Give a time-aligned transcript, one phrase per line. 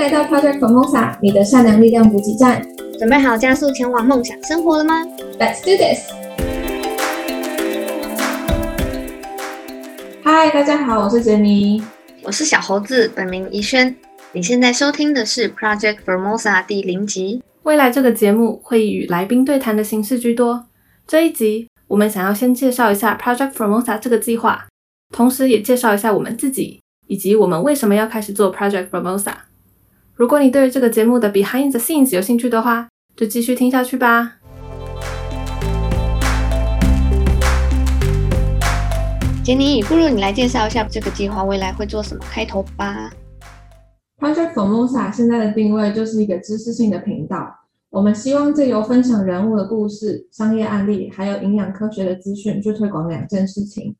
[0.00, 2.66] 来到 Project Formosa，你的善良力量补给站。
[2.98, 5.04] 准备好加速前往梦想生活了吗
[5.38, 6.10] ？Let's do this！
[10.24, 11.82] 嗨，大家好，我是杰尼，
[12.22, 13.94] 我是小猴子，本名怡轩。
[14.32, 17.42] 你现在收听的是 Project Formosa 第零集。
[17.64, 20.64] 未来这个节目会以与来宾对谈的形式居多。
[21.06, 24.66] 这一集，我们想要先介绍一下 Project Formosa 这个计划，
[25.14, 26.80] 同时也介绍一下我们自己。
[27.06, 29.32] 以及我们为什么要开始做 Project Formosa？
[30.20, 34.36] 如果你对于这个节目的 Behind the Scenes 有兴趣的话，就继续听下去吧。
[39.42, 43.10] 杰尼，不如你来介绍一下这个计划未来会做什么开头吧。
[44.18, 47.50] Project Formosa 现在的定位就是一个知识性的频道，
[47.88, 53.96] 我们希望借由分享人物的故事、商业案例，还有营养科学的资讯，去推广两件事情。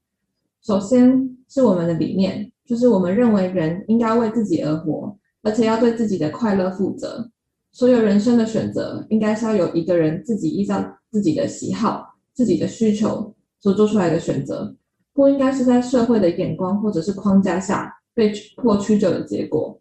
[0.62, 2.52] 首先是我们的理念。
[2.66, 7.30] 就是我们认为人应该为自己而活，而且要对自己的快乐负责。
[7.72, 14.74] 所有人生的选择，应该是要有一个人自己依照自己的喜好、自己的需求所做出来的选择，
[15.12, 19.80] 不应该是在社会的眼光或者是框架下被迫屈就的结果。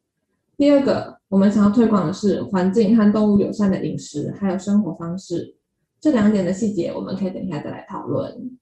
[0.56, 5.56] 第二个，我们想要推广的是环境和动物友善的饮食，还有生活方式。
[6.00, 8.58] 这两点的细节，我们可以等一下再来讨论。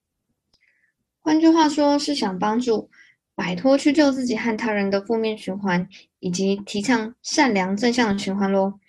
[1.22, 2.90] 换句话说，是想帮助。
[3.38, 5.88] 摆脱去救自己和他人的负面循环，
[6.20, 8.80] 以及提倡善良正向的循环咯。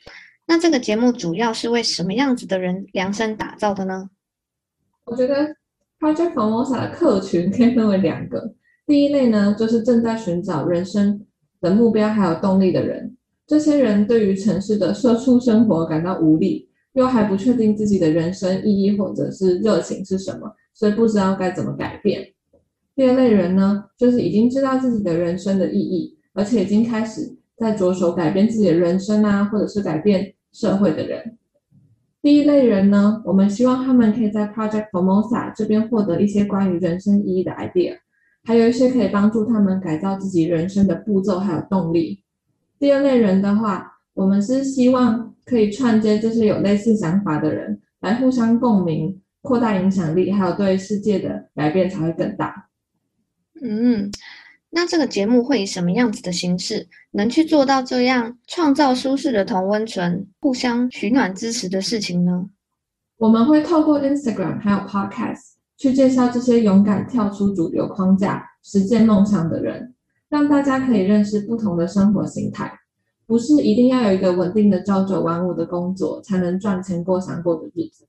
[0.47, 4.09] 那这个节目主要是为什么样子的人量身打造的呢？
[5.05, 5.55] 我觉得
[6.01, 8.55] Project Formosa 的客群可以分为两个。
[8.87, 11.27] 第一类呢，就是正在寻找人生
[11.61, 13.15] 的目标还有动力的人。
[13.47, 22.27] 这些人对于城市的社畜生活感到无力，又还不确定自己的人生意义或者是热情是什么，所以不知道该怎么改变。
[22.99, 31.39] 第二类人呢，就是已经知道自己的人生的意义，而且已经开始在着手改变自己的人生啊，或者是改变社会的人。
[32.21, 37.97] 第一类人呢，我们希望他们可以在 Project Formosa 这边获得一些关于人生意义的 idea，
[38.43, 42.25] 还有一些可以帮助他们改造自己人生的步骤还有动力。
[42.81, 52.68] 第二类人的话，我们是希望可以串接这些有类似想法的人，来互相共鸣，扩大影响力，还有对世界的改变才会更大。
[53.63, 54.11] 嗯，
[54.71, 62.49] 那这个节目会以什么样子的形式，能去做到这样创造舒适的同温层，互相取暖支持的事情呢？
[63.17, 69.95] 我们会透过 Instagram 还有 Podcast 去介绍这些勇敢跳出主流框架、实践梦想的人，
[70.29, 72.73] 让大家可以认识不同的生活形态，
[73.27, 78.07] 不是一定要有一个稳定的朝九晚五的工作才能赚钱过想过的日子。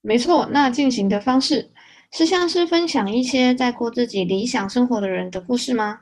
[0.00, 1.70] 没错，那进行的方式。
[2.10, 6.00] 是像是分享一些在过自己理想生活的人的故事吗？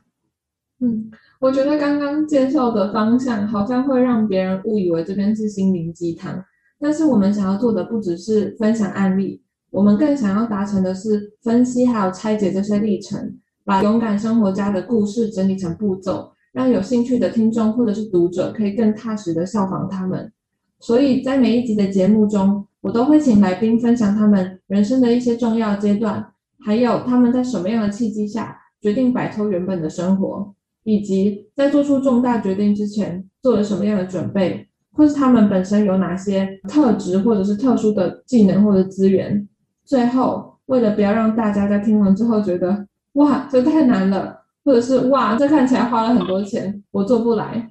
[0.80, 6.44] 嗯，我觉得刚刚介绍的方向好像会让别人误以为这边是心灵鸡汤，
[6.78, 20.32] 但是我们想要做的不只是分享案例，我们更想要达成的是分析还有拆解这些历程，把勇敢生活家的故事整理成步骤，让有兴趣的听众或者是读者可以更踏实的效仿他们。
[20.78, 22.64] 所以在每一集的节目中。
[22.86, 26.24] 我都会请来宾分享他们人生的一些重要阶段，
[26.64, 30.54] 还有他们在什么样的契机下决定摆脱原本的生活，
[30.84, 39.48] 以及在做出重大决定之前做了什么样的准备，或是他们本身有哪些特质或者是特殊的技能或者资源。
[39.84, 47.68] 最后，为了不要让大家在听完之后觉得哇这太难了，或者是哇这看起来花了很多钱，我做不来，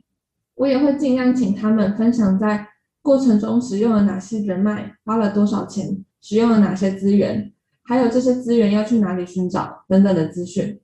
[0.55, 2.67] 我也会尽量请他们分享在。
[3.05, 10.81] 过程中使用了哪些人脉，花了多少钱，使用了哪些资源，还有这些资源要去哪里寻找等等的资讯，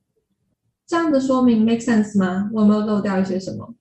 [0.86, 2.52] 这样的说明 make sense 吗？
[2.54, 3.74] 我有没有漏掉一些什么？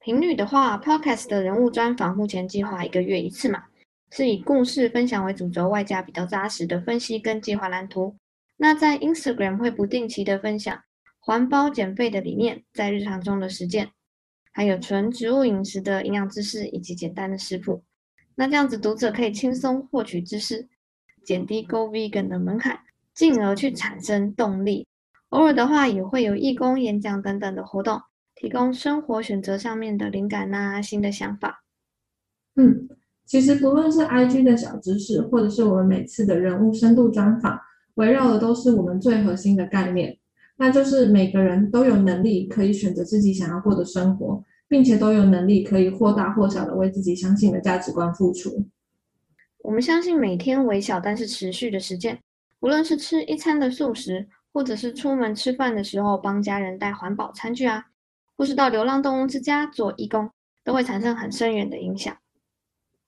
[0.00, 3.62] 频率的话，podcast 的人物专访目前计划一个月一次嘛，
[4.10, 8.16] 是以故事分享为主轴，外加比较扎实的分析跟计划蓝图。
[8.56, 10.76] 那在 Instagram 会不定期的分享
[11.20, 13.90] 环保减肥的理念，在日常中的实践。
[14.52, 17.82] 还有纯植物饮食的营养知识以及简单的食谱，
[18.34, 20.68] 那这样子读者可以轻松获取知识，
[21.24, 22.78] 减低 Go Vegan 的门槛，
[23.14, 24.86] 进而去产生动力。
[25.30, 27.98] 偶尔的话也会有义工演讲等等的活动，
[28.34, 31.64] 提供生活选择上面的灵感呐，新的想法。
[32.56, 32.86] 嗯，
[33.24, 37.58] 其实不论是 IG 的小知识，或者是我们每次的人物深度专访，
[37.94, 40.18] 围绕的都是我们最核心的概念。
[40.62, 48.64] 那就是每个人都有能力可以选择自己想要过的生活，并且都有能力可以或大或小的为自己相信的价值观付出。
[49.58, 52.16] 我们相信每天微小但是持续的实践，
[52.60, 57.86] 无论是吃一餐的素食，或者是出门吃饭的时候帮家人带环保餐具啊，
[58.36, 60.30] 或是到流浪动物之家做义工，
[60.62, 62.16] 都会产生很深远的影响。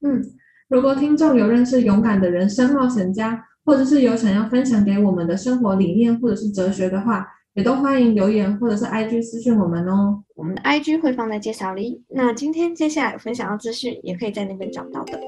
[0.00, 0.20] 嗯，
[0.66, 7.24] 如果听众有认识勇敢的人生冒险家，或者是有想要分享给我们的生活理念或者是哲学的话，
[7.54, 10.20] 也都欢迎留言或者是 IG 私讯我们哦。
[10.34, 12.02] 我们的 IG 会放在介绍里。
[12.08, 15.20] 那今天接下来分享的资讯，也可以在那边找到的。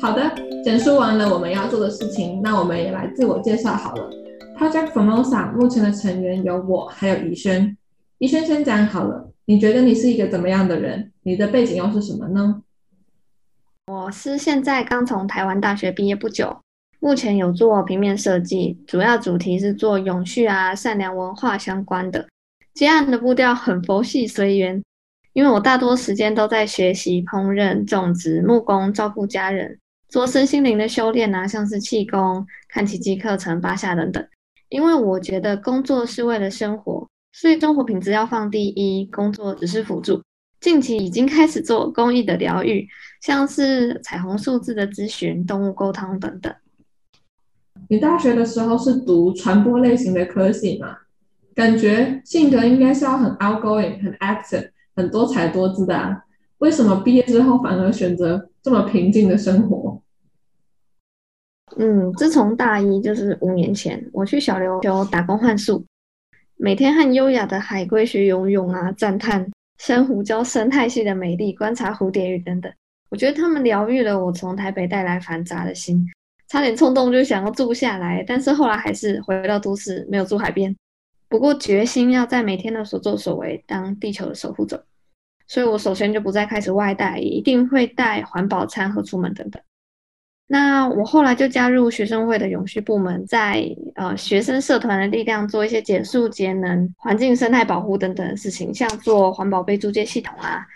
[0.00, 4.10] 好的，简述完了我们要做的事情，那我们也来自我介绍好了。
[4.58, 7.76] Project Formosa 目前的成员有我，还有怡轩。
[8.16, 11.12] 怡轩先讲好了，你觉得你是一个怎么样的人？
[11.22, 12.62] 你的背景又是什么呢？
[13.88, 16.60] 我是现在刚从台湾大学毕业不久。
[17.00, 22.26] 目前有做平面设计，主要主题是做永续啊、善良文化相关的。
[22.74, 24.82] 接案的步调很佛系随缘，
[25.32, 29.78] 因为我大多时间都在学习烹饪、种植、木工、照顾家人、
[30.08, 34.24] 做身心灵的修炼啊，像是气功、看奇迹课程、八下等等。
[34.68, 40.20] 因为我觉得工作是为了生活，所以生活品质要放第一，工作只是辅助。
[40.60, 42.86] 近期已经开始做公益的疗愈，
[43.22, 46.52] 像是彩虹数字的咨询、动物沟通等等。
[47.88, 50.96] 你大学的时候是读传播类型的科系吗？
[51.54, 56.22] 感觉性格应该是要很 outgoing、很 active、很多才多姿的啊。
[56.58, 60.00] 为什么毕业之后反而选择这么平静的生活？
[61.76, 65.84] 嗯，自从大一就是五年前，我去小琉球打工换宿，
[66.56, 72.72] 每天和优雅的海龟学游泳啊，赞叹珊瑚礁生态系的美丽，观察蝴蝶鱼等等。
[73.10, 76.06] 我觉得他们疗愈了我从台北带来繁杂的心。
[76.48, 80.74] 差点冲动就想要住下来，但是后来还是回到都市，没有住海边。
[81.28, 84.82] 不过决心要在每天的所作所为当地球的守护者，
[85.46, 89.62] 所以我首先就不再开始外带，一定会带环保餐盒出门等等。
[90.46, 93.62] 那我后来就加入学生会的永续部门，在
[93.96, 100.66] 呃学生社团的力量做一些减速节能、环境生态保护等等的事情，像做环保杯租借系统啊，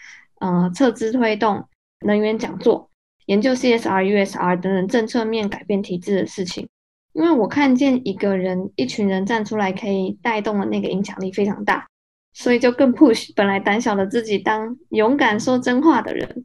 [0.40, 1.66] 呃撤资推动
[2.04, 2.90] 能源讲座。
[3.26, 6.68] 研究 CSR、USR 等等政策面改变体制的事情，
[7.12, 11.86] 因为我看见一个人、一群人站出来，可以带动的那个影响力非常大，
[12.32, 16.44] 所以就更 push 本来胆小的自己当勇敢说真话的人。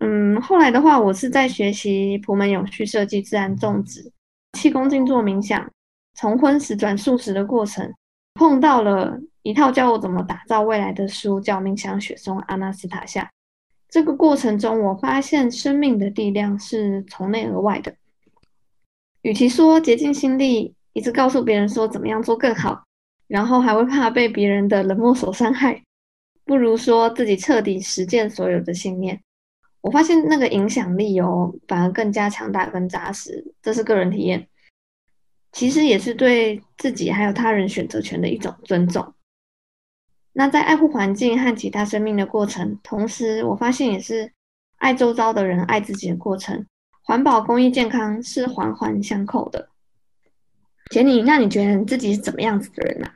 [0.00, 4.10] 嗯，后来的话，我是在学习普门永续设计、自然种植、
[4.58, 5.70] 气功静坐冥想，
[6.14, 7.88] 从荤食转素食的过程，
[8.34, 13.22] 碰到了一套教我怎么打造未来的书，叫《冥想雪松阿纳斯塔夏》。
[13.92, 17.94] 这个过程中，我发现生命的力量是从内而外的。
[19.20, 22.84] 与其说竭尽心力，一直告诉别人说怎么样做更好，
[23.26, 25.84] 然后还会怕被别人的冷漠所伤害，
[26.46, 29.20] 不如说自己彻底实践所有的信念。
[29.82, 33.52] 我发现那个影响力哦，反而更加强大、更扎实。
[33.60, 34.48] 这是个人体验，
[35.52, 39.12] 其实也是对自己还有他人选择权的一种尊重。
[40.34, 44.32] 那在爱护环境和其他生命的过程，同时我发现也是
[44.78, 46.64] 爱周遭的人、爱自己的过程。
[47.02, 49.68] 环保、公益、健康是环环相扣的。
[50.90, 53.08] 杰尼，那你觉得你自己是怎么样子的人呢？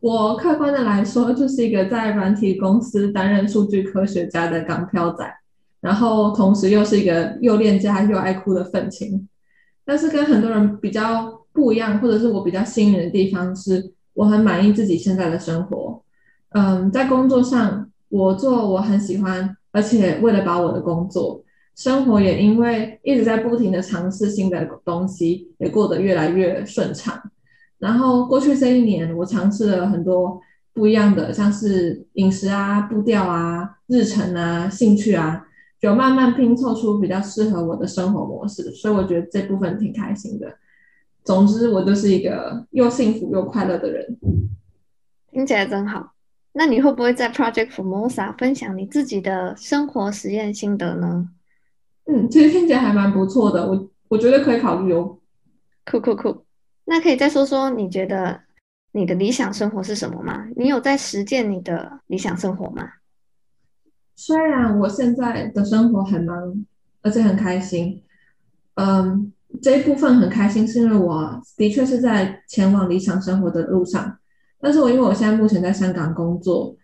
[0.00, 5.30] 我客观的来说，就是一个在软体公司担任数据科学家的港漂仔，
[5.82, 9.28] 然后同时又是一个又恋家又爱哭的愤青。
[9.84, 13.92] 但是跟很多人比较不一样，或者是我比较幸运的地方是。
[14.18, 16.02] 我很满意自己现在的生活，
[16.50, 21.40] 嗯，在工作上我做我很喜欢，而且为了把我的工作，
[21.76, 27.16] 生活也因为一直在不停的尝试新的东西，也过得越来越顺畅。
[27.78, 30.40] 然后过去这一年，我尝试了很多
[30.74, 35.46] 不一样的，像是饮食啊、步调啊、日程啊、兴趣啊，
[35.80, 38.72] 就慢慢拼凑出比较适合我的生活模式。
[38.72, 40.52] 所以我觉得这部分挺开心的。
[41.28, 44.18] 总之，我就是一个又幸福又快乐的人。
[45.30, 46.14] 听起来真好。
[46.52, 51.28] 那你会不会在 Project Formosa 分享你自己的生活实验心得呢？
[52.06, 53.70] 嗯，其实听起来还蛮不错的。
[53.70, 55.18] 我我觉得可以考虑哦。
[55.84, 56.46] 酷酷酷！
[56.86, 58.40] 那可以再说说你觉得
[58.92, 60.48] 你的理想生活是什么吗？
[60.56, 62.88] 你有在实践你的理想生活吗？
[64.16, 66.64] 虽然我现在的生活很忙，
[67.02, 68.02] 而且很开心，
[68.76, 69.30] 嗯。
[69.60, 74.18] 这一部分很开心，是因为我的确是在前往理想生活的路上。
[74.60, 76.76] 但是我因为我现在目前在香港工作，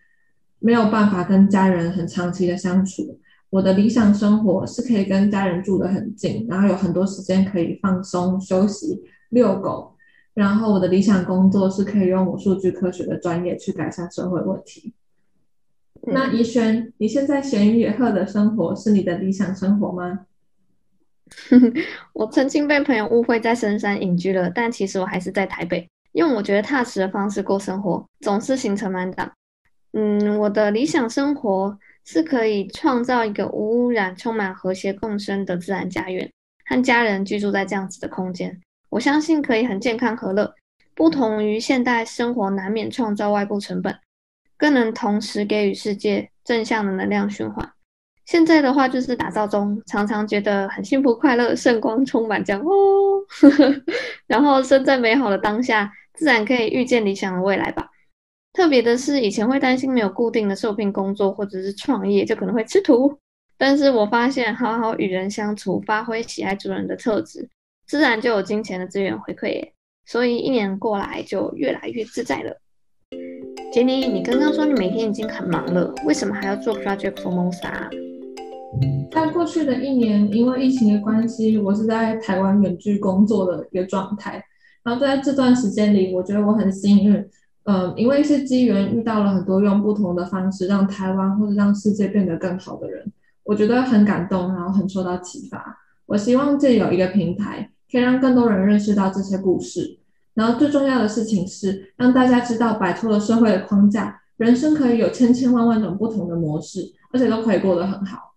[0.58, 3.20] 没有办法跟家人很长期的相处。
[3.50, 9.94] 我的理想生活是可以跟家人住得很近，然后有很多时间可以放松休息、遛狗。
[10.34, 14.92] 然后我的理想工作是可以用我数据科学的专业去改善社会问题。
[16.06, 20.26] 那怡璇，你现在闲云野鹤的生活是你的理想生活吗？
[22.12, 29.30] 我曾经被朋友误会在深山隐居了，但其实我还是在台北，用我觉得踏实的方式过生活，总是行程满档。
[29.92, 36.30] 嗯，我的理想生活是可以创造一个无污染、充满和谐共生的自然家园，
[36.66, 38.60] 和家人居住在这样子的空间。
[38.90, 40.54] 我相信可以很健康和乐，
[40.94, 43.96] 不同于现代生活难免创造外部成本，
[44.56, 47.73] 更能同时给予世界正向的能量循环。
[48.26, 53.22] 现在的话就是打造中，常常觉得很幸福、快乐、圣光充满这样哦，
[54.26, 57.86] 然后身在美好的当下，自然可以遇见理想的未来吧。
[58.54, 63.18] 特别的是，以前会担心没有固定的受聘工作或者是创业，就可能会吃土。
[63.58, 67.48] 但是我发现，好好与人相处，发挥喜爱主人的特质，
[67.86, 69.72] 自然就有金钱的资源回馈耶。
[70.06, 72.56] 所以一年过来，就越来越自在了。
[73.72, 77.90] 杰尼，你刚刚说你每天已经很忙了，为什么还要做 Project Formosa？
[79.10, 84.44] 在过去的一年，因为疫情的关系，我是在台湾远距工作的一个状态。
[84.82, 87.24] 然后在这段时间里，我觉得我很幸运，
[87.64, 93.10] 嗯，因为是机缘遇到了很多用不同的方式让台湾或者让世界变得更好的人，
[93.44, 95.78] 我觉得很感动，然后很受到启发。
[96.06, 99.98] 我希望这有一个平台，可以让更多人认识到这些故事。
[100.34, 108.33] 然后最重要的事情是，让大家知道摆脱了社会的框架，人生可以有千千万万种不同的模式，而且都可以过得很好。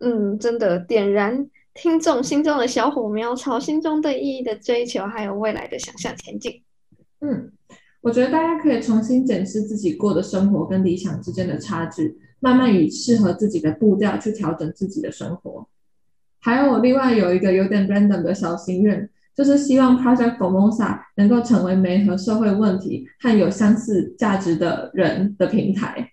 [0.00, 6.62] 嗯，真的点燃听众心中的小火苗，朝心中对意义的追求，还有未来的想象前进。
[7.20, 7.50] 嗯，
[8.00, 15.66] 我觉得大家可以重新检视自己过的生活跟理想之间的差距，慢慢以适合自己的步调去调整自己的生活。
[16.40, 26.12] 还有，我另外有一个有点 random 的小心愿，就是希望 Project Formosa 能够成为媒和社会问题和有相似价值的人的平台。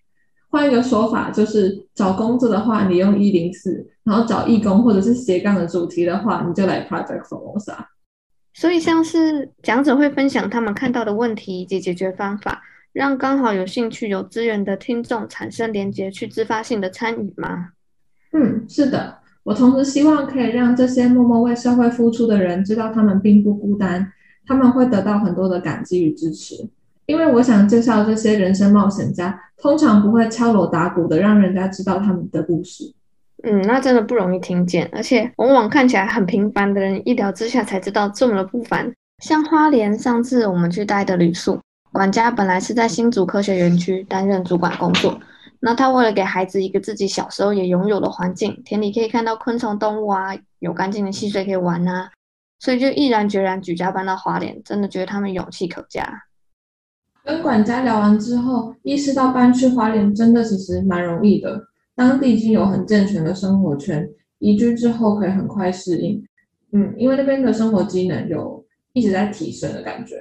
[0.55, 3.71] 换一个说法，就是找工作的话，你用一零四；
[4.05, 7.75] 然后找义工或者是斜杠的主题的话，你就来 Project Formosa。
[8.53, 12.61] 所以，像是讲者会分享他们看到的问题以及解决方法，
[12.93, 17.71] 让刚好有兴趣、有资源的听众产生连接，去自发性的参与吗？
[18.31, 19.17] 嗯，是的。
[19.43, 24.09] 我同时希望可以让这些默默为社会付出的人知道，他们并不孤单，
[24.47, 26.69] 他们会得到很多的感激与支持。
[27.05, 32.93] 因为我想介绍这些人生冒险家，通常不会敲锣打鼓的让人家知道他们的故事。
[33.43, 38.91] 嗯，那真的不容易听见，而且往往看起来很平凡的人，一聊之下才知道这么的不凡。
[39.23, 41.59] 像花莲上次我们去待的旅宿，
[41.91, 45.19] 管家本来是在新竹科学园区担任主管工作，
[45.59, 52.09] 那他为了给孩子一个自己小时候也拥有的环境，田里可以看到昆虫动物啊，有干净的溪水可以玩啊，
[52.59, 56.24] 所以就毅然决然举家搬到花莲，真的觉得他们勇气可嘉。
[57.25, 61.59] 跟管家聊完之后，意识到搬去花莲真的其实蛮容易的。
[61.95, 66.23] 当地已经有很健全的生活圈，移居之后可以很快适应。
[66.71, 68.63] 嗯，因为那边的生活机能有
[68.93, 70.15] 一直在提升的感觉，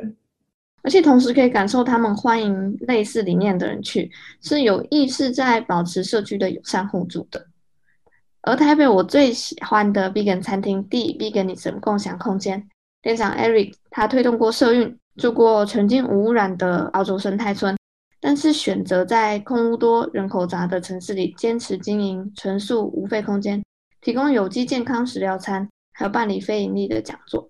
[0.82, 7.46] 而且同时可以感受他们欢迎类似理念的人去，是有意识在保持社区的友善互助的。
[8.42, 12.66] 而台北我最喜欢的 Vegan 餐厅 D Veganism 共享空间
[13.02, 14.96] 店长 Eric，他推动过社运。
[15.16, 17.76] 住过纯净无污染的澳洲生态村，
[18.20, 23.62] 但是选择在空屋多、人口杂的城市里坚持经营纯素无废空间，
[24.00, 27.48] 提供有机健康食料餐，还有办理非盈利的讲座。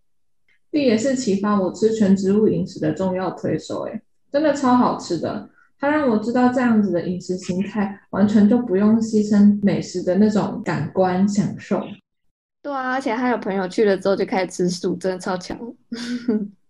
[0.70, 3.82] 这也是启发我吃全植物饮食的重要推手。
[3.82, 5.48] 诶真的超好吃的。
[5.78, 11.82] 它让我知道这样子的饮食形态，完全就不用牺牲美食的那种感官享受。
[12.62, 15.58] 对啊，而且还有朋友去了之后就开始吃素，真的超强。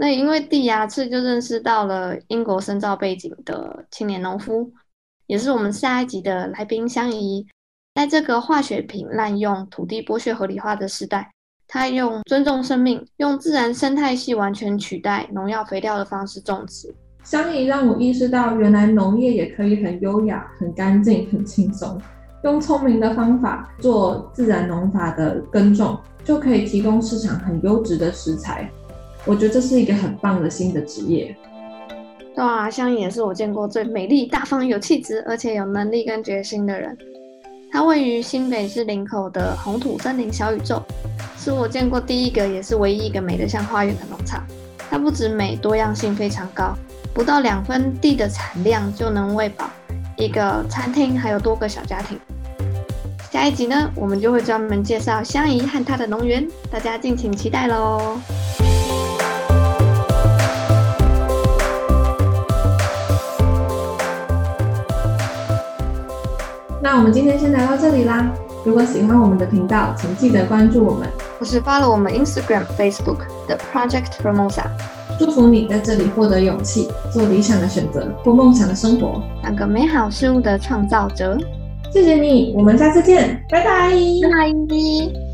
[0.00, 4.72] 那因为第牙次就认识到了英国深造背景的青年农夫，
[5.26, 7.44] 也是我们下一集的来宾相宜。
[7.96, 11.28] 在这个化学品滥用、土地剥削合理化的时代，
[11.66, 16.94] 他用尊重生命、用自然生态系完全取代农药肥料的方式种植。
[17.24, 22.00] 相宜让我意识到，原来农业也可以很优雅、很干净、很轻松，
[22.44, 28.70] 用聪明的方法做自然农法的耕种，就可以提供市场很优质的食材。
[29.28, 31.36] 我觉得这是一个很棒的新的职业。
[32.34, 36.96] 对啊，香也是我见过最美丽、大方、有气质，而且有能力跟决心的人。
[37.70, 40.82] 它位于新北市林口的红土森林小宇宙，
[41.36, 44.42] 是我见过第一个也是唯一一个美得像花园的农场。
[44.88, 46.74] 它不止美，多样性非常高，
[47.12, 49.68] 不到两分地的产量就能喂饱
[50.16, 52.18] 一个餐厅，还有多个小家庭。
[53.30, 58.18] 下一集呢，我们就会专门介绍香姨和她的农园，大家敬请期待喽。
[66.90, 68.26] 那我们今天先聊到这里啦。
[68.64, 71.06] 如果喜欢我们的频道，请记得关注我们，
[71.38, 74.64] 或是发了我们 Instagram、Facebook 的 Project Formosa。
[75.18, 81.36] 祝福你在这里获得勇气，做理想的选择过梦想的生活，当个美好事物的创造者。
[81.92, 83.92] 谢谢你，我们下次见，拜拜。
[84.22, 85.27] 拜拜。